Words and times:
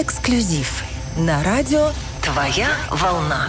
Эксклюзив 0.00 0.82
на 1.18 1.44
радио 1.44 1.90
«Твоя 2.22 2.68
волна». 2.90 3.48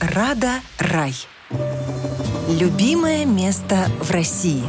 Рада 0.00 0.54
Рай. 0.80 1.14
Любимое 2.48 3.24
место 3.24 3.86
в 4.00 4.10
России. 4.10 4.64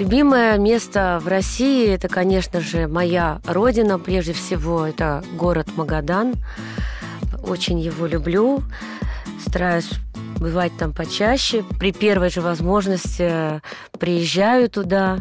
Любимое 0.00 0.58
место 0.58 1.20
в 1.22 1.28
России– 1.28 1.86
это, 1.94 2.08
конечно 2.08 2.60
же, 2.60 2.88
моя 2.88 3.40
родина. 3.46 4.00
Прежде 4.00 4.32
всего, 4.32 4.84
это 4.84 5.22
город 5.34 5.68
Магадан. 5.76 6.34
Очень 7.46 7.78
его 7.78 8.04
люблю. 8.06 8.64
Стараюсь 9.46 9.90
бывать 10.40 10.76
там 10.76 10.92
почаще. 10.92 11.62
При 11.78 11.92
первой 11.92 12.30
же 12.30 12.40
возможности 12.40 13.62
приезжаю 14.00 14.68
туда. 14.68 15.18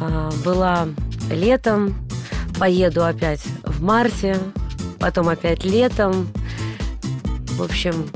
А, 0.00 0.30
была 0.42 0.88
летом, 1.30 1.94
поеду 2.58 3.04
опять 3.04 3.42
в 3.64 3.82
марте, 3.82 4.38
потом 4.98 5.28
опять 5.28 5.64
летом. 5.64 6.28
В 7.52 7.62
общем, 7.62 8.08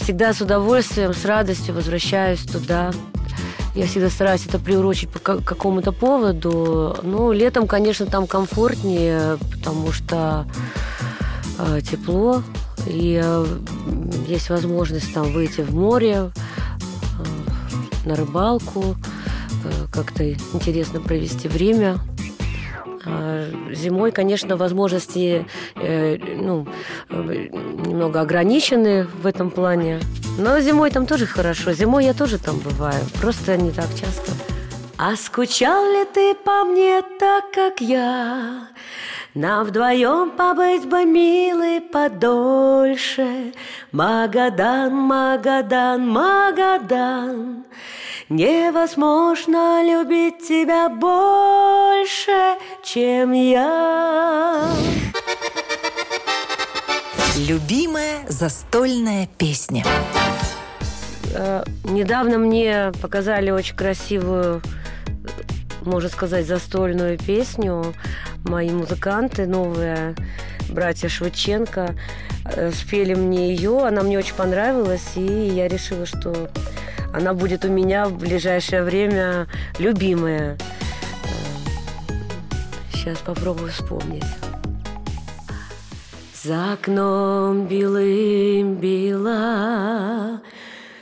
всегда 0.00 0.32
с 0.32 0.40
удовольствием, 0.40 1.14
с 1.14 1.24
радостью 1.24 1.74
возвращаюсь 1.74 2.40
туда. 2.40 2.92
Я 3.74 3.86
всегда 3.86 4.10
стараюсь 4.10 4.46
это 4.46 4.58
приурочить 4.58 5.08
по 5.08 5.18
какому-то 5.18 5.92
поводу. 5.92 6.96
Ну, 7.02 7.30
летом, 7.30 7.68
конечно, 7.68 8.06
там 8.06 8.26
комфортнее, 8.26 9.36
потому 9.52 9.92
что 9.92 10.46
э, 11.58 11.80
тепло, 11.88 12.42
и 12.86 13.20
э, 13.22 13.46
есть 14.26 14.48
возможность 14.50 15.12
там 15.12 15.32
выйти 15.32 15.60
в 15.60 15.74
море, 15.74 16.32
э, 16.32 18.08
на 18.08 18.16
рыбалку, 18.16 18.96
э, 19.64 19.86
как-то 19.92 20.28
интересно 20.28 21.00
провести 21.00 21.46
время. 21.46 22.00
А 23.10 23.50
зимой, 23.72 24.12
конечно, 24.12 24.56
возможности 24.56 25.46
ну, 25.76 26.66
немного 27.08 28.20
ограничены 28.20 29.06
в 29.22 29.26
этом 29.26 29.50
плане. 29.50 30.00
Но 30.38 30.60
зимой 30.60 30.90
там 30.90 31.06
тоже 31.06 31.26
хорошо. 31.26 31.72
Зимой 31.72 32.04
я 32.04 32.14
тоже 32.14 32.38
там 32.38 32.58
бываю. 32.58 33.02
Просто 33.20 33.56
не 33.56 33.70
так 33.70 33.88
часто. 33.98 34.32
А 34.98 35.16
скучал 35.16 35.84
ли 35.92 36.04
ты 36.12 36.34
по 36.34 36.64
мне 36.64 37.02
так, 37.20 37.52
как 37.52 37.80
я? 37.80 38.68
Нам 39.34 39.64
вдвоем 39.64 40.30
побыть 40.32 40.86
бы, 40.86 41.04
милый, 41.04 41.80
подольше. 41.80 43.52
Магадан, 43.92 44.92
Магадан, 44.92 46.08
Магадан. 46.08 47.64
Невозможно 48.30 49.82
любить 49.82 50.46
тебя 50.46 50.90
больше, 50.90 52.58
чем 52.84 53.32
я. 53.32 54.70
Любимая 57.38 58.26
застольная 58.28 59.30
песня. 59.38 59.82
Э, 61.34 61.64
недавно 61.84 62.36
мне 62.36 62.92
показали 63.00 63.50
очень 63.50 63.76
красивую, 63.76 64.60
можно 65.80 66.10
сказать, 66.10 66.46
застольную 66.46 67.16
песню. 67.16 67.94
Мои 68.44 68.68
музыканты 68.68 69.46
новые, 69.46 70.14
братья 70.68 71.08
Швыченко, 71.08 71.94
э, 72.44 72.72
спели 72.72 73.14
мне 73.14 73.54
ее. 73.54 73.86
Она 73.86 74.02
мне 74.02 74.18
очень 74.18 74.34
понравилась, 74.34 75.12
и 75.16 75.22
я 75.22 75.66
решила, 75.66 76.04
что 76.04 76.50
она 77.12 77.34
будет 77.34 77.64
у 77.64 77.68
меня 77.68 78.06
в 78.06 78.18
ближайшее 78.18 78.82
время 78.82 79.46
любимая. 79.78 80.58
Сейчас 82.92 83.18
попробую 83.18 83.70
вспомнить. 83.70 84.24
За 86.42 86.72
окном 86.74 87.66
белым 87.66 88.76
бела, 88.76 90.40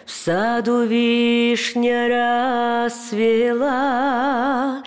В 0.07 0.11
саду 0.11 0.87
вишня 0.87 2.89
расцвела, 2.89 4.83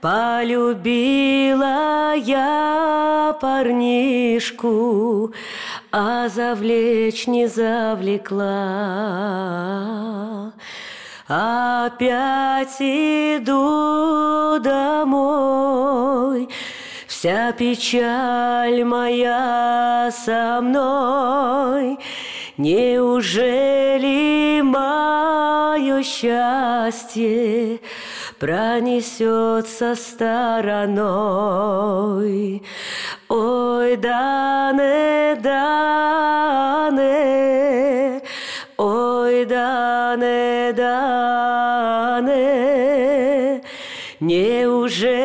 Полюбила 0.00 2.14
я 2.14 3.36
парнишку, 3.40 5.32
а 5.96 6.28
завлечь 6.28 7.28
не 7.28 7.46
завлекла. 7.46 8.42
Опять 11.28 12.80
иду 12.80 14.58
домой, 14.58 16.48
Вся 17.06 17.52
печаль 17.52 18.82
моя 18.82 20.10
со 20.12 20.60
мной. 20.60 21.96
Неужели 22.56 24.62
мое 24.62 26.02
счастье 26.02 27.78
пронесется 28.40 29.94
стороной? 29.94 31.04
Ой, 33.36 33.96
Дане, 33.96 35.34
Дане, 35.42 37.02
ой, 38.76 39.44
Дане, 39.44 40.72
Дане, 40.72 42.30
неужели 44.20 45.16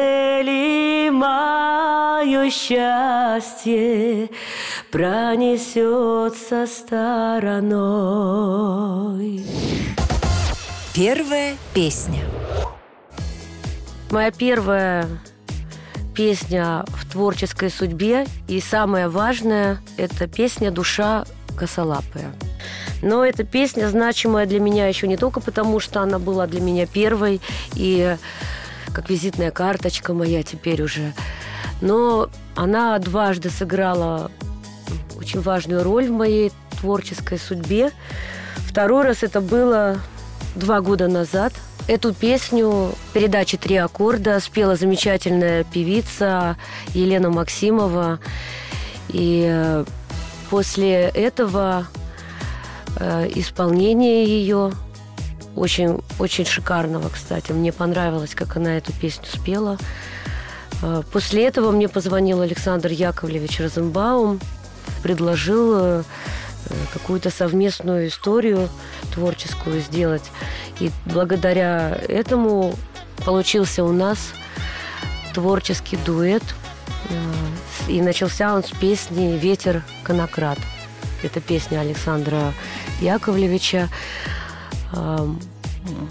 мое 1.11 2.49
счастье 2.49 4.31
пронесется 4.91 6.65
стороной? 6.65 7.75
Первая 10.95 11.55
песня. 11.75 12.23
Моя 14.09 14.31
первая 14.31 15.07
песня 16.15 16.85
в 16.87 17.09
творческой 17.09 17.69
судьбе. 17.69 18.25
И 18.47 18.59
самое 18.59 19.07
важное– 19.07 19.81
это 19.97 20.27
песня 20.27 20.71
«Душа 20.71 21.25
косолапая». 21.57 22.31
Но 23.01 23.25
эта 23.25 23.43
песня 23.43 23.87
значимая 23.87 24.45
для 24.45 24.59
меня 24.59 24.87
еще 24.87 25.07
не 25.07 25.17
только 25.17 25.39
потому, 25.39 25.79
что 25.79 26.01
она 26.01 26.19
была 26.19 26.47
для 26.47 26.59
меня 26.59 26.85
первой 26.85 27.39
и 27.75 28.17
как 28.93 29.09
визитная 29.09 29.51
карточка 29.51 30.13
моя 30.13 30.43
теперь 30.43 30.81
уже, 30.81 31.13
но 31.79 32.29
она 32.55 32.97
дважды 32.99 33.49
сыграла 33.49 34.31
очень 35.17 35.39
важную 35.39 35.83
роль 35.83 36.07
в 36.07 36.11
моей 36.11 36.51
творческой 36.81 37.39
судьбе. 37.39 37.91
Второй 38.57 39.03
раз 39.03 39.23
это 39.23 39.39
было 39.39 39.97
два 40.55 40.81
года 40.81 41.07
назад– 41.07 41.53
Эту 41.89 42.13
песню 42.13 42.93
передачи 43.13 43.57
«Три 43.57 43.77
аккорда» 43.77 44.39
спела 44.41 44.75
замечательная 44.75 45.63
певица 45.63 46.55
Елена 46.93 47.31
Максимова. 47.31 48.19
И 49.07 49.43
э, 49.49 49.85
после 50.51 51.09
этого 51.09 51.87
э, 52.97 53.27
исполнения 53.33 54.23
ее 54.23 54.71
очень, 55.55 56.03
очень 56.19 56.45
шикарного, 56.45 57.09
кстати. 57.09 57.53
Мне 57.53 57.73
понравилось, 57.73 58.35
как 58.35 58.55
она 58.55 58.77
эту 58.77 58.93
песню 58.93 59.25
спела. 59.25 59.79
Э, 60.83 61.01
после 61.11 61.47
этого 61.47 61.71
мне 61.71 61.89
позвонил 61.89 62.41
Александр 62.41 62.91
Яковлевич 62.91 63.61
Розенбаум, 63.61 64.39
предложил 65.01 66.03
какую-то 66.93 67.31
совместную 67.31 68.09
историю 68.09 68.69
творческую 69.15 69.81
сделать. 69.81 70.21
И 70.79 70.91
благодаря 71.05 71.99
этому 72.07 72.75
получился 73.25 73.83
у 73.83 73.91
нас 73.91 74.33
творческий 75.33 75.97
дуэт. 75.97 76.43
Э, 77.09 77.91
и 77.91 78.01
начался 78.01 78.53
он 78.55 78.63
с 78.63 78.71
песни 78.71 79.37
«Ветер 79.37 79.83
конократ». 80.03 80.59
Это 81.21 81.41
песня 81.41 81.79
Александра 81.79 82.53
Яковлевича. 83.01 83.89
Э, 84.93 85.27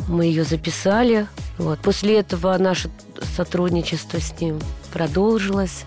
мы 0.08 0.24
ее 0.24 0.44
записали. 0.44 1.26
Вот. 1.56 1.78
После 1.80 2.18
этого 2.18 2.56
наше 2.58 2.90
сотрудничество 3.36 4.20
с 4.20 4.38
ним 4.40 4.60
продолжилось. 4.92 5.84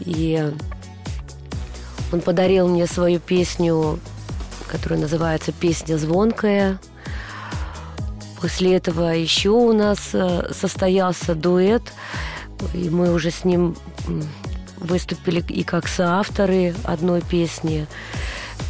И 0.00 0.52
он 2.12 2.20
подарил 2.20 2.68
мне 2.68 2.86
свою 2.86 3.20
песню, 3.20 3.98
которая 4.68 5.00
называется 5.00 5.52
«Песня 5.52 5.96
звонкая». 5.96 6.78
После 8.40 8.76
этого 8.76 9.10
еще 9.10 9.50
у 9.50 9.72
нас 9.72 10.10
э, 10.12 10.52
состоялся 10.52 11.34
дуэт, 11.34 11.82
и 12.74 12.88
мы 12.88 13.12
уже 13.12 13.30
с 13.30 13.44
ним 13.44 13.76
выступили 14.78 15.44
и 15.48 15.62
как 15.62 15.88
соавторы 15.88 16.74
одной 16.84 17.20
песни. 17.20 17.86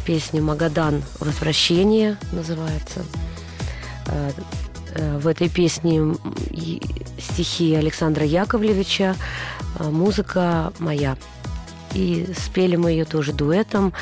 Песня 0.05 0.41
«Магадан. 0.41 1.03
Возвращение» 1.19 2.17
называется. 2.31 3.03
Э, 4.07 4.31
Э, 4.93 5.17
в 5.17 5.27
этой 5.27 5.49
песне 5.49 6.15
стихи 7.17 7.75
Александра 7.75 8.25
Яковлевича, 8.25 9.15
музыка 9.79 10.73
моя. 10.79 11.17
И 11.93 12.27
спели 12.37 12.75
мы 12.75 12.91
ее 12.91 13.05
тоже 13.05 13.33
дуэтом. 13.33 13.93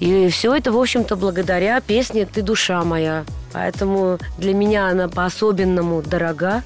И 0.00 0.28
все 0.28 0.54
это, 0.54 0.72
в 0.72 0.78
общем-то, 0.78 1.16
благодаря 1.16 1.80
песне 1.80 2.26
«Ты 2.26 2.42
душа 2.42 2.82
моя». 2.84 3.24
Поэтому 3.52 4.18
для 4.36 4.54
меня 4.54 4.88
она 4.88 5.08
по-особенному 5.08 6.02
дорога, 6.02 6.62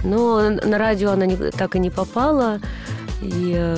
но 0.04 0.50
на 0.50 0.78
радио 0.78 1.10
она 1.10 1.26
так 1.56 1.74
и 1.74 1.78
не 1.78 1.90
попала. 1.90 2.60
И, 3.20 3.54
э, 3.56 3.76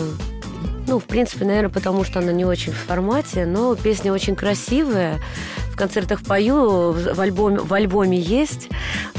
ну, 0.86 0.98
в 0.98 1.04
принципе, 1.04 1.46
наверное, 1.46 1.70
потому 1.70 2.04
что 2.04 2.18
она 2.18 2.32
не 2.32 2.44
очень 2.44 2.72
в 2.72 2.76
формате, 2.76 3.46
но 3.46 3.74
песня 3.74 4.12
очень 4.12 4.36
красивая. 4.36 5.20
Концертах 5.80 6.22
пою, 6.22 6.92
в 6.92 7.20
альбоме, 7.20 7.58
в 7.58 7.72
альбоме 7.72 8.18
есть. 8.18 8.68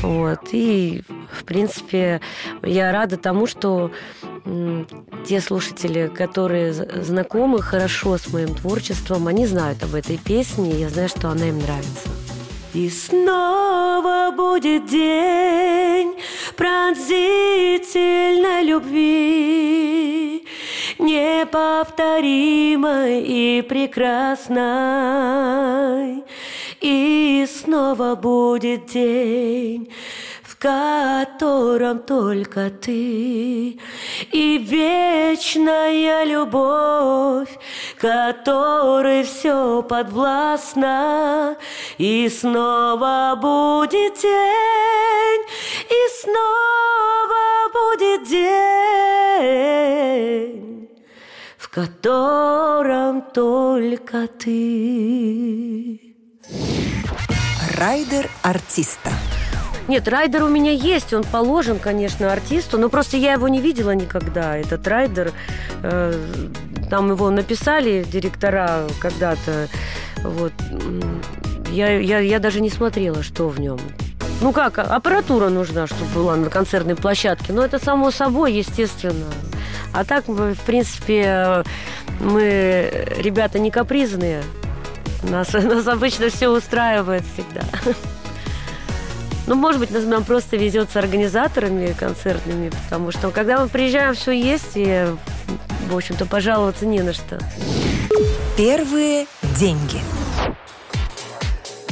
Вот. 0.03 0.39
И, 0.51 1.01
в 1.33 1.43
принципе, 1.43 2.21
я 2.61 2.91
рада 2.91 3.17
тому, 3.17 3.47
что 3.47 3.89
те 5.27 5.41
слушатели, 5.41 6.07
которые 6.07 6.71
знакомы 6.71 7.63
хорошо 7.63 8.19
с 8.19 8.31
моим 8.31 8.53
творчеством, 8.53 9.27
они 9.27 9.47
знают 9.47 9.81
об 9.81 9.95
этой 9.95 10.17
песне, 10.17 10.71
и 10.71 10.81
я 10.81 10.89
знаю, 10.89 11.09
что 11.09 11.29
она 11.29 11.49
им 11.49 11.57
нравится. 11.57 12.09
И 12.75 12.91
снова 12.91 14.31
будет 14.37 14.85
день 14.85 16.13
пронзительной 16.55 18.65
любви, 18.65 20.45
неповторимой 21.01 23.23
и 23.23 23.61
прекрасной. 23.61 24.63
И 26.79 27.45
снова 27.47 28.15
будет 28.15 28.85
день 28.85 29.91
котором 30.61 31.99
только 31.99 32.69
ты. 32.69 33.77
И 34.31 34.57
вечная 34.59 36.23
любовь, 36.23 37.49
которой 37.97 39.23
все 39.23 39.81
подвластно, 39.81 41.57
и 41.97 42.29
снова 42.29 43.35
будет 43.41 44.19
день, 44.21 45.41
и 45.89 46.07
снова 46.21 47.71
будет 47.73 48.27
день, 48.29 48.51
в 50.79 50.80
котором 51.71 53.21
только 53.33 54.27
ты. 54.27 55.99
Райдер 57.77 58.29
артиста. 58.41 59.09
Нет, 59.87 60.07
райдер 60.07 60.43
у 60.43 60.49
меня 60.49 60.71
есть, 60.71 61.13
он 61.13 61.23
положен, 61.23 61.79
конечно, 61.79 62.31
артисту, 62.31 62.77
но 62.77 62.89
просто 62.89 63.17
я 63.17 63.33
его 63.33 63.47
не 63.47 63.61
видела 63.61 63.91
никогда. 63.91 64.57
Этот 64.57 64.85
райдер, 64.87 65.31
э, 65.81 66.13
там 66.89 67.09
его 67.09 67.29
написали 67.29 68.03
директора 68.03 68.87
когда-то, 68.99 69.69
вот. 70.23 70.53
Я, 71.71 71.97
я, 71.99 72.19
я 72.19 72.39
даже 72.39 72.59
не 72.59 72.69
смотрела, 72.69 73.23
что 73.23 73.47
в 73.47 73.59
нем. 73.59 73.79
Ну 74.41 74.51
как, 74.51 74.77
аппаратура 74.77 75.47
нужна, 75.47 75.87
чтобы 75.87 76.11
была 76.13 76.35
на 76.35 76.49
концертной 76.49 76.95
площадке. 76.95 77.53
Но 77.53 77.63
это 77.63 77.79
само 77.79 78.11
собой, 78.11 78.53
естественно. 78.53 79.27
А 79.93 80.05
так, 80.05 80.27
в 80.27 80.55
принципе, 80.65 81.63
мы 82.19 83.07
ребята 83.17 83.59
не 83.59 83.71
капризные. 83.71 84.43
Нас, 85.23 85.53
нас 85.53 85.87
обычно 85.87 86.29
все 86.29 86.49
устраивает 86.49 87.23
всегда. 87.33 87.61
Ну, 89.47 89.55
может 89.55 89.81
быть, 89.81 89.89
нам 89.91 90.23
просто 90.23 90.55
везет 90.55 90.91
с 90.91 90.95
организаторами 90.95 91.93
концертными, 91.93 92.71
потому 92.85 93.11
что 93.11 93.31
когда 93.31 93.59
мы 93.59 93.67
приезжаем, 93.67 94.13
все 94.13 94.31
есть, 94.31 94.73
и, 94.75 95.07
в 95.89 95.95
общем-то, 95.95 96.25
пожаловаться 96.25 96.85
не 96.85 97.01
на 97.01 97.11
что. 97.11 97.39
Первые 98.55 99.25
деньги. 99.59 99.99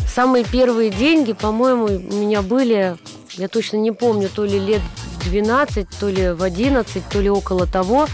Самые 0.07 0.45
первые 0.45 0.89
деньги, 0.89 1.33
по-моему, 1.33 1.85
у 1.85 2.15
меня 2.15 2.43
были, 2.43 2.95
я 3.33 3.47
точно 3.47 3.77
не 3.77 3.91
помню, 3.91 4.29
то 4.29 4.45
ли 4.45 4.59
лет 4.59 4.81
12, 5.19 5.87
то 5.99 6.09
ли 6.09 6.31
в 6.31 6.43
11, 6.43 7.03
то 7.09 7.19
ли 7.21 7.29
около 7.29 7.65
того, 7.67 8.07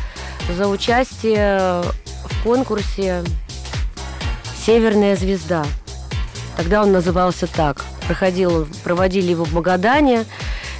за 0.55 0.67
участие 0.67 1.81
в 1.81 2.43
конкурсе 2.43 3.23
«Северная 4.65 5.15
звезда». 5.15 5.65
Тогда 6.57 6.83
он 6.83 6.91
назывался 6.91 7.47
так– 7.47 7.83
проходил, 8.05 8.67
проводили 8.83 9.31
его 9.31 9.43
в 9.43 9.53
Магадане. 9.53 10.25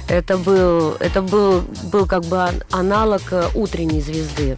Это 0.08 0.38
был, 0.38 0.94
это 1.00 1.20
был, 1.22 1.62
был 1.92 2.06
как 2.06 2.24
бы 2.24 2.48
аналог 2.70 3.22
э, 3.32 3.48
утренней 3.54 4.00
звезды. 4.00 4.56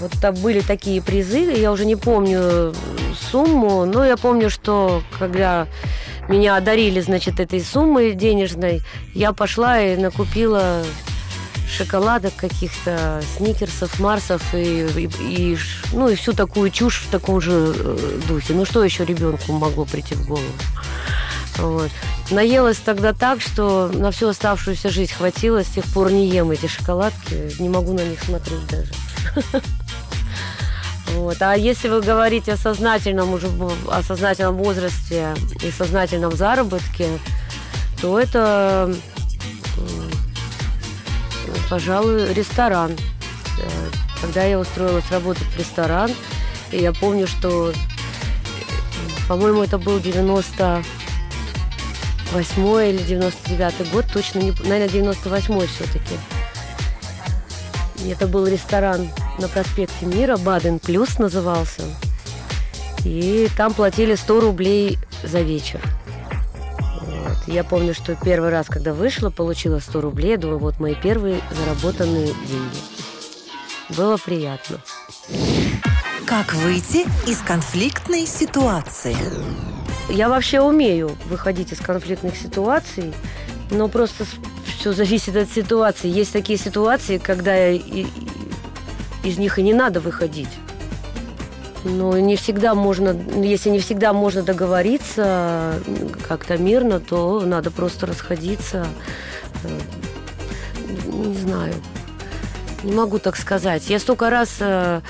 Вот 0.00 0.12
там 0.22 0.34
были 0.36 0.60
такие 0.60 1.02
призы, 1.02 1.38
я 1.38 1.72
уже 1.72 1.84
не 1.84 1.96
помню 1.96 2.72
сумму, 3.32 3.84
но 3.84 4.04
я 4.04 4.16
помню, 4.16 4.48
что 4.48 5.02
когда 5.18 5.66
меня 6.28 6.56
одарили, 6.56 7.00
значит, 7.00 7.40
этой 7.40 7.60
суммой 7.60 8.14
денежной, 8.14 8.82
я 9.14 9.32
пошла 9.32 9.80
и 9.80 9.96
накупила 9.96 10.84
шоколадок 11.68 12.34
каких-то, 12.36 13.22
сникерсов, 13.36 13.98
марсов 14.00 14.42
и, 14.54 14.86
и, 14.96 15.10
и, 15.20 15.58
ну, 15.92 16.08
и 16.08 16.14
всю 16.14 16.32
такую 16.32 16.70
чушь 16.70 17.02
в 17.02 17.10
таком 17.10 17.40
же 17.40 17.52
э, 17.52 18.20
духе. 18.26 18.54
Ну, 18.54 18.64
что 18.64 18.82
еще 18.82 19.04
ребенку 19.04 19.52
могло 19.52 19.84
прийти 19.84 20.14
в 20.14 20.26
голову? 20.26 20.44
Вот. 21.58 21.90
Наелась 22.30 22.78
тогда 22.78 23.12
так, 23.12 23.40
что 23.40 23.90
на 23.92 24.10
всю 24.10 24.28
оставшуюся 24.28 24.90
жизнь 24.90 25.12
хватило, 25.12 25.62
с 25.62 25.68
тех 25.68 25.84
пор 25.86 26.10
не 26.10 26.28
ем 26.28 26.50
эти 26.50 26.66
шоколадки, 26.66 27.60
не 27.60 27.68
могу 27.68 27.92
на 27.92 28.04
них 28.04 28.22
смотреть 28.22 28.66
даже. 28.68 28.92
Вот. 31.14 31.40
А 31.40 31.54
если 31.54 31.88
вы 31.88 32.00
говорите 32.00 32.52
о 32.52 32.56
сознательном, 32.56 33.32
уже, 33.32 33.48
о 33.88 34.02
сознательном 34.02 34.56
возрасте 34.56 35.34
и 35.62 35.70
сознательном 35.70 36.36
заработке, 36.36 37.08
то 38.00 38.18
это 38.18 38.94
пожалуй, 41.68 42.32
ресторан. 42.32 42.96
Когда 44.20 44.44
я 44.44 44.58
устроилась 44.58 45.10
работать 45.10 45.44
в 45.44 45.58
ресторан, 45.58 46.10
я 46.72 46.92
помню, 46.92 47.26
что, 47.26 47.72
по-моему, 49.28 49.62
это 49.62 49.78
был 49.78 50.00
90 50.00 50.82
восьмой 52.32 52.90
или 52.90 53.02
99 53.02 53.90
год, 53.90 54.06
точно 54.12 54.40
не... 54.40 54.50
Наверное, 54.50 54.88
98 54.88 55.66
все-таки. 55.66 56.14
И 58.04 58.10
это 58.10 58.26
был 58.26 58.46
ресторан 58.46 59.08
на 59.38 59.48
проспекте 59.48 60.06
Мира, 60.06 60.36
Баден 60.36 60.78
Плюс 60.78 61.18
назывался. 61.18 61.82
И 63.04 63.48
там 63.56 63.72
платили 63.74 64.14
100 64.14 64.40
рублей 64.40 64.98
за 65.22 65.40
вечер. 65.40 65.80
Вот. 67.00 67.36
Я 67.46 67.64
помню, 67.64 67.94
что 67.94 68.16
первый 68.16 68.50
раз, 68.50 68.66
когда 68.66 68.92
вышла, 68.92 69.30
получила 69.30 69.78
100 69.78 70.00
рублей. 70.00 70.36
думаю, 70.36 70.58
вот 70.58 70.80
мои 70.80 70.94
первые 70.94 71.40
заработанные 71.50 72.26
деньги. 72.26 73.96
Было 73.96 74.16
приятно. 74.16 74.78
Как 76.26 76.52
выйти 76.54 77.06
из 77.26 77.38
конфликтной 77.38 78.26
ситуации? 78.26 79.16
Я 80.10 80.28
вообще 80.28 80.60
умею 80.60 81.16
выходить 81.26 81.72
из 81.72 81.78
конфликтных 81.78 82.36
ситуаций, 82.36 83.14
но 83.70 83.88
просто 83.88 84.24
все 84.78 84.92
зависит 84.92 85.36
от 85.36 85.50
ситуации. 85.50 86.08
Есть 86.08 86.32
такие 86.32 86.58
ситуации, 86.58 87.18
когда 87.18 87.70
и, 87.70 88.06
из 89.24 89.38
них 89.38 89.58
и 89.58 89.62
не 89.62 89.74
надо 89.74 90.00
выходить. 90.00 90.48
Но 91.84 92.18
не 92.18 92.36
всегда 92.36 92.74
можно, 92.74 93.16
если 93.40 93.70
не 93.70 93.78
всегда 93.78 94.12
можно 94.12 94.42
договориться 94.42 95.80
как-то 96.26 96.58
мирно, 96.58 97.00
то 97.00 97.40
надо 97.40 97.70
просто 97.70 98.06
расходиться. 98.06 98.86
Э, 99.64 99.78
не 101.06 101.34
знаю. 101.34 101.74
Не 102.82 102.92
могу 102.92 103.18
так 103.18 103.36
сказать. 103.36 103.88
Я 103.88 103.98
столько 103.98 104.30
раз 104.30 104.56
э, 104.60 105.00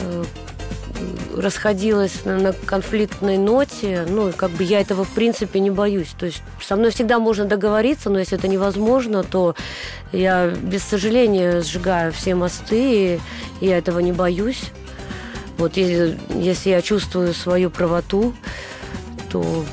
э, 0.00 0.24
расходилась 1.36 2.24
на, 2.24 2.38
на 2.38 2.52
конфликтной 2.52 3.38
ноте, 3.38 4.06
ну, 4.08 4.32
как 4.32 4.50
бы 4.50 4.64
я 4.64 4.80
этого 4.80 5.04
в 5.04 5.10
принципе 5.10 5.60
не 5.60 5.70
боюсь. 5.70 6.10
То 6.18 6.26
есть 6.26 6.42
со 6.60 6.76
мной 6.76 6.90
всегда 6.90 7.18
можно 7.18 7.44
договориться, 7.44 8.10
но 8.10 8.18
если 8.18 8.38
это 8.38 8.48
невозможно, 8.48 9.22
то 9.22 9.54
я 10.12 10.48
без 10.48 10.82
сожаления 10.82 11.60
сжигаю 11.60 12.12
все 12.12 12.34
мосты, 12.34 13.20
и 13.60 13.66
я 13.66 13.78
этого 13.78 14.00
не 14.00 14.12
боюсь. 14.12 14.70
Вот 15.58 15.76
если, 15.76 16.18
если 16.34 16.70
я 16.70 16.82
чувствую 16.82 17.34
свою 17.34 17.70
правоту, 17.70 18.34
то 19.30 19.64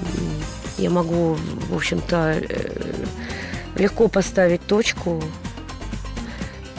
я 0.78 0.90
могу, 0.90 1.38
в 1.70 1.76
общем-то, 1.76 2.36
э, 2.38 2.72
легко 3.76 4.08
поставить 4.08 4.66
точку 4.66 5.24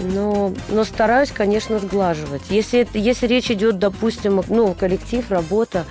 но, 0.01 0.53
но 0.69 0.85
стараюсь, 0.85 1.31
конечно, 1.31 1.79
сглаживать. 1.79 2.43
Если, 2.51 2.87
если 2.95 3.27
речь 3.27 3.51
идет, 3.51 3.79
допустим, 3.79 4.43
ну, 4.49 4.75
коллектив, 4.75 5.31
работа, 5.31 5.85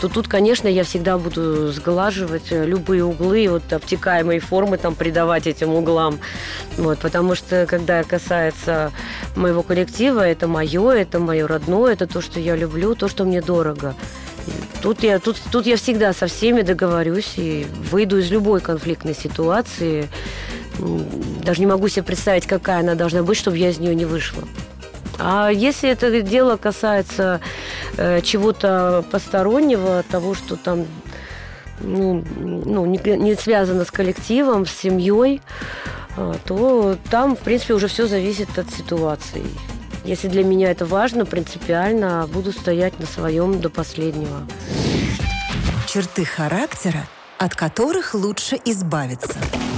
то 0.00 0.08
тут, 0.08 0.28
конечно, 0.28 0.66
я 0.66 0.82
всегда 0.82 1.18
буду 1.18 1.70
сглаживать 1.72 2.50
любые 2.50 3.04
углы, 3.04 3.48
вот 3.48 3.70
обтекаемые 3.70 4.40
формы 4.40 4.78
там 4.78 4.94
придавать 4.94 5.46
этим 5.46 5.74
углам. 5.74 6.18
Вот, 6.78 6.98
потому 7.00 7.34
что, 7.34 7.66
когда 7.68 8.02
касается 8.02 8.92
моего 9.36 9.62
коллектива, 9.62 10.26
это 10.26 10.48
мое, 10.48 10.90
это 10.92 11.18
мое 11.18 11.46
родное, 11.46 11.92
это 11.92 12.06
то, 12.06 12.22
что 12.22 12.40
я 12.40 12.56
люблю, 12.56 12.94
то, 12.94 13.08
что 13.08 13.24
мне 13.24 13.42
дорого. 13.42 13.94
Тут 14.80 15.02
я, 15.02 15.18
тут, 15.18 15.36
тут 15.52 15.66
я 15.66 15.76
всегда 15.76 16.14
со 16.14 16.26
всеми 16.26 16.62
договорюсь 16.62 17.34
и 17.36 17.66
выйду 17.90 18.18
из 18.18 18.30
любой 18.30 18.62
конфликтной 18.62 19.14
ситуации 19.14 20.08
даже 21.44 21.60
не 21.60 21.66
могу 21.66 21.88
себе 21.88 22.02
представить, 22.02 22.46
какая 22.46 22.80
она 22.80 22.94
должна 22.94 23.22
быть, 23.22 23.38
чтобы 23.38 23.58
я 23.58 23.70
из 23.70 23.78
нее 23.78 23.94
не 23.94 24.04
вышла. 24.04 24.42
А 25.18 25.50
если 25.50 25.90
это 25.90 26.22
дело 26.22 26.56
касается 26.56 27.40
э, 27.96 28.20
чего-то 28.22 29.04
постороннего, 29.10 30.02
того, 30.10 30.34
что 30.34 30.56
там 30.56 30.86
ну, 31.80 32.24
ну, 32.38 32.86
не, 32.86 32.98
не 33.16 33.34
связано 33.34 33.84
с 33.84 33.90
коллективом, 33.90 34.66
с 34.66 34.72
семьей, 34.72 35.42
э, 36.16 36.34
то 36.44 36.96
там, 37.10 37.36
в 37.36 37.40
принципе, 37.40 37.74
уже 37.74 37.88
все 37.88 38.06
зависит 38.06 38.58
от 38.58 38.70
ситуации. 38.70 39.44
Если 40.04 40.28
для 40.28 40.44
меня 40.44 40.70
это 40.70 40.86
важно, 40.86 41.26
принципиально 41.26 42.26
буду 42.32 42.52
стоять 42.52 42.98
на 42.98 43.06
своем 43.06 43.60
до 43.60 43.68
последнего. 43.68 44.46
Черты 45.86 46.24
характера, 46.24 47.06
от 47.38 47.54
которых 47.54 48.14
лучше 48.14 48.58
избавиться– 48.64 49.36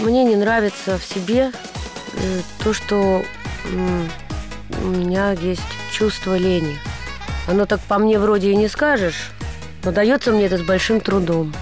мне 0.00 0.24
не 0.24 0.36
нравится 0.36 0.98
в 0.98 1.04
себе 1.04 1.52
э, 2.14 2.40
то, 2.64 2.72
что 2.72 3.22
у 4.82 4.86
меня 4.86 5.32
есть 5.32 5.62
чувство 5.92 6.36
лени. 6.36 6.78
Оно 7.46 7.66
так 7.66 7.80
по 7.80 7.98
мне 7.98 8.18
вроде 8.18 8.50
и 8.50 8.56
не 8.56 8.68
скажешь, 8.68 9.30
но 9.84 9.92
дается 9.92 10.32
мне 10.32 10.46
это 10.46 10.58
с 10.58 10.62
большим 10.62 11.00
трудом. 11.00 11.54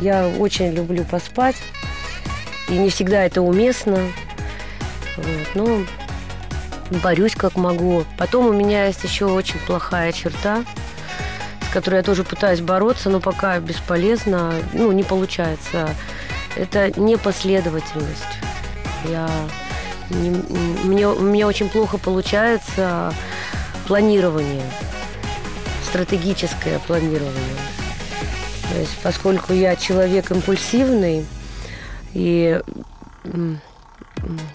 Я 0.00 0.28
очень 0.38 0.72
люблю 0.72 1.04
поспать, 1.04 1.56
и 2.68 2.72
не 2.72 2.90
всегда 2.90 3.24
это 3.24 3.42
уместно. 3.42 3.98
Вот, 5.16 5.48
но 5.54 6.98
борюсь 7.02 7.34
как 7.34 7.56
могу. 7.56 8.04
Потом 8.18 8.46
у 8.46 8.52
меня 8.52 8.86
есть 8.86 9.04
еще 9.04 9.26
очень 9.26 9.58
плохая 9.60 10.12
черта, 10.12 10.64
с 11.68 11.72
которой 11.72 11.96
я 11.96 12.02
тоже 12.02 12.24
пытаюсь 12.24 12.60
бороться, 12.60 13.10
но 13.10 13.20
пока 13.20 13.58
бесполезно, 13.58 14.54
ну, 14.72 14.92
не 14.92 15.02
получается 15.02 15.88
это 16.56 16.98
непоследовательность. 16.98 18.22
Я, 19.08 19.28
не, 20.10 20.30
мне, 20.84 21.08
мне 21.08 21.46
очень 21.46 21.68
плохо 21.68 21.98
получается 21.98 23.12
планирование, 23.86 24.64
стратегическое 25.84 26.78
планирование. 26.80 27.56
То 28.72 28.78
есть, 28.78 28.96
поскольку 29.02 29.52
я 29.52 29.76
человек 29.76 30.30
импульсивный 30.30 31.26
и, 32.14 32.60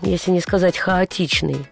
если 0.01 0.31
не 0.31 0.41
сказать 0.41 0.77
хаотичный, 0.77 1.67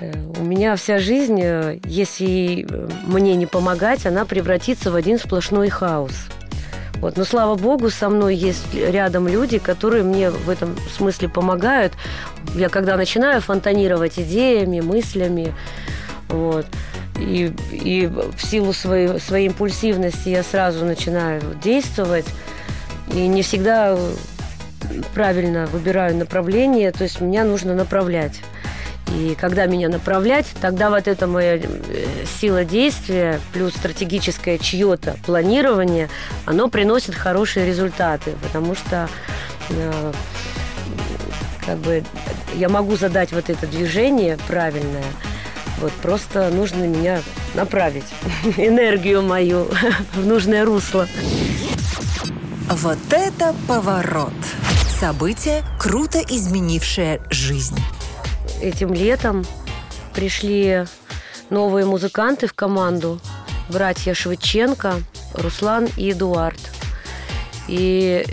э, 0.00 0.12
у 0.38 0.44
меня 0.44 0.76
вся 0.76 0.98
жизнь, 0.98 1.38
э, 1.42 1.78
если 1.84 2.66
мне 3.04 3.36
не 3.36 3.46
помогать, 3.46 4.06
она 4.06 4.24
превратится 4.24 4.90
в 4.90 4.94
один 4.94 5.18
сплошной 5.18 5.68
хаос– 5.68 6.14
вот. 7.00 7.16
Но 7.16 7.24
слава 7.24 7.56
богу, 7.56 7.90
со 7.90 8.08
мной 8.08 8.34
есть 8.36 8.74
рядом 8.74 9.26
люди, 9.26 9.58
которые 9.58 10.02
мне 10.02 10.30
в 10.30 10.50
этом 10.50 10.76
смысле 10.96 11.28
помогают. 11.28 11.94
Я 12.54 12.68
когда 12.68 12.96
начинаю 12.96 13.40
фонтанировать 13.40 14.18
идеями, 14.18 14.80
мыслями, 14.80 15.54
вот, 16.28 16.66
и, 17.18 17.52
и 17.72 18.06
в 18.06 18.42
силу 18.42 18.72
своей, 18.72 19.18
своей 19.18 19.48
импульсивности 19.48 20.28
я 20.28 20.42
сразу 20.42 20.84
начинаю 20.84 21.42
действовать, 21.62 22.26
и 23.12 23.26
не 23.26 23.42
всегда 23.42 23.98
правильно 25.14 25.66
выбираю 25.66 26.16
направление, 26.16 26.92
то 26.92 27.04
есть 27.04 27.20
меня 27.20 27.44
нужно 27.44 27.74
направлять. 27.74 28.40
И 29.16 29.36
когда 29.38 29.66
меня 29.66 29.88
направлять, 29.88 30.46
тогда 30.60 30.88
вот 30.88 31.08
эта 31.08 31.26
моя 31.26 31.56
э, 31.56 32.19
сила 32.40 32.64
действия 32.64 33.40
плюс 33.52 33.74
стратегическое 33.74 34.58
чье-то 34.58 35.16
планирование, 35.24 36.08
оно 36.46 36.68
приносит 36.68 37.14
хорошие 37.14 37.66
результаты, 37.66 38.34
потому 38.42 38.74
что 38.74 39.08
э, 39.68 40.12
как 41.66 41.78
бы 41.78 42.02
я 42.54 42.68
могу 42.68 42.96
задать 42.96 43.32
вот 43.32 43.50
это 43.50 43.66
движение 43.66 44.38
правильное, 44.48 45.04
вот 45.80 45.92
просто 46.02 46.48
нужно 46.50 46.84
меня 46.84 47.20
направить, 47.54 48.06
энергию 48.56 49.22
мою 49.22 49.68
в 50.14 50.26
нужное 50.26 50.64
русло. 50.64 51.06
Вот 52.68 52.98
это 53.10 53.54
поворот! 53.66 54.32
Событие, 54.98 55.62
круто 55.78 56.20
изменившее 56.20 57.20
жизнь 57.30 57.78
этим 58.60 58.92
летом 58.92 59.44
пришли 60.14 60.84
новые 61.50 61.84
музыканты 61.84 62.46
в 62.46 62.54
команду, 62.54 63.20
братья 63.68 64.14
Швыдченко, 64.14 64.94
Руслан 65.34 65.88
и 65.96 66.12
Эдуард. 66.12 66.60
И 67.68 68.24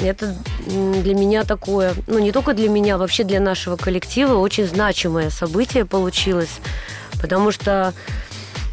это 0.00 0.34
для 0.66 1.14
меня 1.14 1.44
такое, 1.44 1.94
ну 2.06 2.18
не 2.18 2.32
только 2.32 2.54
для 2.54 2.68
меня, 2.68 2.98
вообще 2.98 3.24
для 3.24 3.40
нашего 3.40 3.76
коллектива 3.76 4.38
очень 4.38 4.66
значимое 4.66 5.30
событие 5.30 5.84
получилось, 5.84 6.60
потому 7.20 7.50
что 7.50 7.94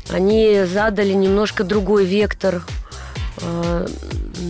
они 0.09 0.63
задали 0.65 1.13
немножко 1.13 1.63
другой 1.63 2.05
вектор 2.05 2.63
э, 3.41 3.87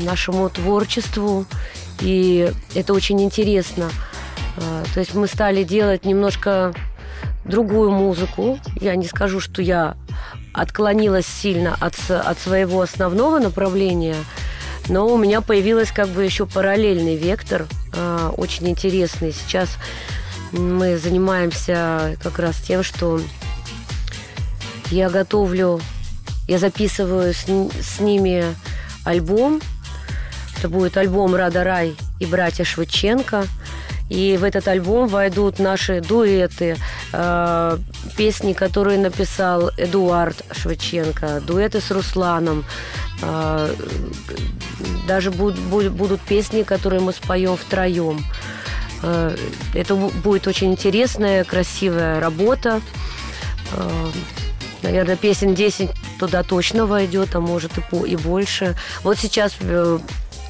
нашему 0.03 0.49
творчеству, 0.49 1.45
и 2.01 2.51
это 2.75 2.93
очень 2.93 3.21
интересно– 3.21 3.89
а, 4.57 4.83
то 4.93 4.99
есть 4.99 5.13
мы 5.15 5.27
стали 5.27 5.63
делать 5.63 6.05
немножко 6.05 6.73
другую 7.45 7.91
музыку. 7.91 8.59
Я 8.79 8.95
не 8.95 9.07
скажу, 9.07 9.39
что 9.39 9.61
я 9.61 9.95
отклонилась 10.53 11.25
сильно 11.25 11.75
от, 11.79 11.95
от 12.09 12.39
своего 12.39 12.81
основного 12.81 13.39
направления, 13.39 14.15
но 14.87 15.07
у 15.07 15.17
меня 15.17 15.41
появился 15.41 15.93
как 15.93 16.09
бы 16.09 16.23
еще 16.23 16.45
параллельный 16.45 17.15
вектор, 17.15 17.65
а, 17.95 18.29
очень 18.37 18.69
интересный. 18.69 19.31
Сейчас 19.31 19.77
Мы 20.51 20.97
занимаемся 20.97 22.15
как 22.21 22.37
раз 22.37 22.57
тем, 22.57 22.83
что 22.83 23.19
я 24.91 25.09
готовлю, 25.09 25.81
я 26.47 26.59
записываю 26.59 27.33
с, 27.33 27.45
с 27.45 27.99
ними 27.99 28.45
альбом. 29.03 29.61
Это 30.59 30.69
будет 30.69 30.95
альбом 30.97 31.33
«Рада 31.33 31.63
Рай» 31.63 31.95
и 32.19 32.27
«Братья 32.27 32.63
Швыченко». 32.63 33.47
И 34.09 34.37
в 34.39 34.43
этот 34.43 34.67
альбом 34.67 35.07
войдут 35.07 35.57
наши 35.57 35.99
дуэты, 35.99 36.77
э, 37.13 37.77
песни, 38.17 38.53
которые 38.53 38.99
написал 38.99 39.71
Эдуард 39.77 40.43
Швыченко, 40.51 41.41
дуэты 41.41 41.79
с 41.79 41.91
Русланом. 41.91 42.65
Э, 43.21 43.73
даже 45.07 45.31
будут, 45.31 45.59
будут 45.91 46.21
песни, 46.21 46.63
которые 46.63 47.01
мы 47.01 47.13
споем 47.13 47.55
втроем. 47.55 48.25
Э, 49.03 49.35
это 49.73 49.95
будет 49.95 50.47
очень 50.47 50.71
интересная, 50.71 51.43
красивая 51.43 52.19
работа. 52.19 52.81
Э, 53.73 54.09
наверное, 54.81 55.15
песен 55.15 55.55
10 55.55 55.89
туда 56.19 56.43
точно 56.43 56.85
войдет, 56.85 57.35
а 57.35 57.39
может 57.39 57.77
и, 57.77 57.81
по, 57.81 58.05
и 58.05 58.15
больше. 58.15 58.75
Вот 59.03 59.17
сейчас 59.17 59.53
э, 59.59 59.99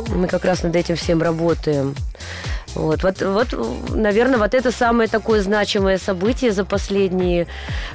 мы 0.09 0.27
как 0.27 0.45
раз 0.45 0.63
над 0.63 0.75
этим 0.75 0.95
всем 0.95 1.21
работаем. 1.21 1.95
Вот, 2.75 3.03
вот, 3.03 3.21
вот, 3.21 3.89
наверное, 3.89 4.37
вот 4.37 4.53
это 4.53 4.71
самое 4.71 5.07
такое 5.07 5.41
значимое 5.41 5.97
событие 5.97 6.51
за 6.51 6.65
последние 6.65 7.47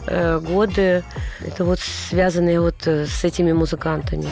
э, 0.07 0.39
годы. 0.39 1.03
Это 1.45 1.65
вот 1.65 1.81
связанное 1.81 2.61
вот 2.61 2.87
с 2.87 3.25
этими 3.25 3.53
музыкантами. 3.53 4.27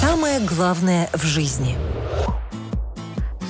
Самое 0.00 0.40
главное 0.40 1.08
в 1.12 1.24
жизни. 1.24 1.76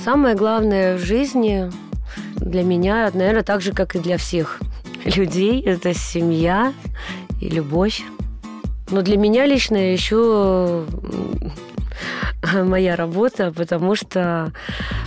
Самое 0.05 0.35
главное 0.35 0.97
в 0.97 1.01
жизни 1.01 1.69
для 2.37 2.63
меня, 2.63 3.11
наверное, 3.13 3.43
так 3.43 3.61
же, 3.61 3.73
как 3.73 3.95
и 3.95 3.99
для 3.99 4.17
всех 4.17 4.61
людей, 5.05 5.61
это 5.61 5.93
семья 5.93 6.73
и 7.41 7.49
любовь. 7.49 8.03
Но 8.89 9.01
для 9.01 9.17
меня 9.17 9.45
лично 9.45 9.75
еще 9.75 10.85
моя 12.53 12.95
работа, 12.95 13.51
потому 13.51 13.95
что 13.95 14.53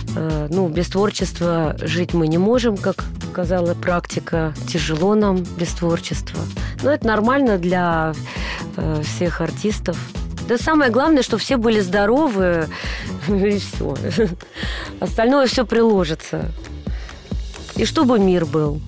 ну, 0.15 0.67
без 0.67 0.87
творчества 0.87 1.75
жить 1.79 2.13
мы 2.13 2.27
не 2.27 2.37
можем, 2.37 2.77
как 2.77 3.03
показала 3.31 3.73
практика. 3.73 4.53
Тяжело 4.67 5.15
нам 5.15 5.43
без 5.57 5.69
творчества. 5.69 6.39
Но 6.83 6.91
это 6.91 7.07
нормально 7.07 7.57
для 7.57 8.13
э, 8.75 9.01
всех 9.03 9.41
артистов. 9.41 9.97
Да 10.47 10.57
самое 10.57 10.91
главное, 10.91 11.23
что 11.23 11.37
все 11.37 11.55
были 11.55 11.79
здоровы, 11.79 12.67
и 13.29 13.57
все. 13.57 13.95
Остальное 14.99 15.47
все 15.47 15.65
приложится. 15.65 16.51
И 17.75 17.85
чтобы 17.85 18.19
мир 18.19 18.45
был. 18.45 18.81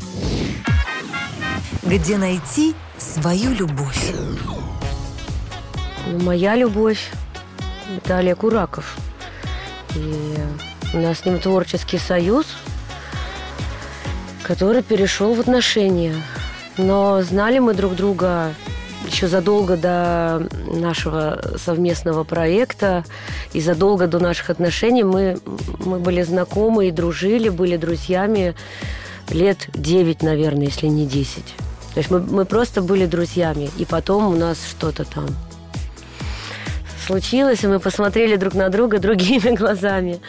Где 1.84 2.18
найти 2.18 2.76
свою 2.98 3.54
любовь? 3.54 4.14
Моя 6.22 6.56
любовь– 6.56 7.12
это 7.98 8.18
Олег 8.18 8.44
Ураков. 8.44 8.98
И 9.96 10.36
у 10.94 10.98
нас 11.00 11.20
с 11.20 11.26
ним 11.26 11.40
творческий 11.40 11.98
союз, 11.98 12.46
который 14.44 14.84
перешел 14.84 15.34
в 15.34 15.40
отношения. 15.40 16.16
Но 16.78 17.22
знали 17.22 17.60
мы 17.60 17.74
друг 17.74 17.96
друга 17.96 18.54
еще 19.08 19.28
задолго 19.28 19.76
до 19.76 20.48
нашего 20.68 21.42
совместного 21.58 22.24
проекта 22.24 23.04
и 23.54 23.62
задолго 23.62 24.08
до 24.08 24.20
наших 24.20 24.50
отношений 24.50 25.04
мы, 25.04 25.38
мы 25.80 26.00
были 26.00 26.22
знакомы 26.24 26.88
и 26.88 26.92
дружили, 26.92 27.50
были 27.50 27.78
друзьями 27.78 28.56
лет 29.30 29.68
9, 29.74 30.24
наверное, 30.24 30.68
если 30.68 30.88
не 30.88 31.06
10. 31.06 31.44
То 31.94 32.00
есть 32.00 32.10
мы, 32.10 32.20
мы 32.20 32.46
просто 32.46 32.82
были 32.82 33.06
друзьями, 33.06 33.70
и 33.78 33.86
потом 33.86 34.28
у 34.28 34.36
нас 34.36 34.58
что-то 34.68 35.06
там 35.06 35.28
случилось, 37.04 37.64
и 37.64 37.68
мы 37.68 37.80
посмотрели 37.80 38.36
друг 38.36 38.54
на 38.54 38.70
друга 38.70 39.00
другими 39.00 39.56
глазами. 39.56 40.20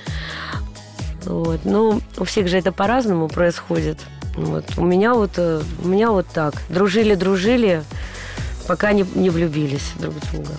Вот. 1.24 1.60
Ну, 1.64 2.00
у 2.18 2.24
всех 2.24 2.48
же 2.48 2.58
это 2.58 2.72
по-разному 2.72 3.28
происходит. 3.28 3.98
Вот. 4.36 4.64
У 4.76 4.84
меня 4.84 5.14
вот, 5.14 5.32
э, 5.36 5.62
у 5.82 5.88
меня 5.88 6.10
вот 6.10 6.26
так. 6.26 6.54
Дружили, 6.68 7.14
дружили, 7.14 7.82
пока 8.66 8.92
не, 8.92 9.06
не 9.14 9.30
влюбились 9.30 9.92
друг 9.98 10.14
в 10.14 10.32
друга. 10.32 10.52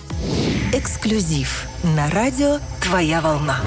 Эксклюзив 0.72 1.66
на 1.96 2.10
радио 2.10 2.58
«Твоя 2.82 3.20
волна». 3.20 3.60